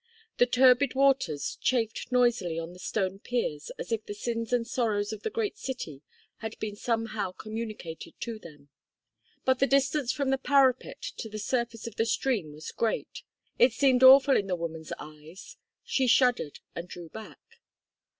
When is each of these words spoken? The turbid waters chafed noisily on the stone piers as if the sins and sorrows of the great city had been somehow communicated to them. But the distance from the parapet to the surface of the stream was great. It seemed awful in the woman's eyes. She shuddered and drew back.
The 0.39 0.47
turbid 0.47 0.95
waters 0.95 1.59
chafed 1.61 2.11
noisily 2.11 2.57
on 2.57 2.73
the 2.73 2.79
stone 2.79 3.19
piers 3.19 3.69
as 3.77 3.91
if 3.91 4.03
the 4.03 4.15
sins 4.15 4.51
and 4.51 4.65
sorrows 4.65 5.13
of 5.13 5.21
the 5.21 5.29
great 5.29 5.59
city 5.59 6.01
had 6.37 6.57
been 6.57 6.75
somehow 6.75 7.33
communicated 7.33 8.19
to 8.21 8.39
them. 8.39 8.69
But 9.45 9.59
the 9.59 9.67
distance 9.67 10.11
from 10.11 10.31
the 10.31 10.39
parapet 10.39 11.03
to 11.17 11.29
the 11.29 11.37
surface 11.37 11.85
of 11.85 11.97
the 11.97 12.07
stream 12.07 12.51
was 12.51 12.71
great. 12.71 13.21
It 13.59 13.73
seemed 13.73 14.01
awful 14.01 14.35
in 14.35 14.47
the 14.47 14.55
woman's 14.55 14.91
eyes. 14.97 15.57
She 15.83 16.07
shuddered 16.07 16.61
and 16.75 16.87
drew 16.87 17.09
back. 17.09 17.59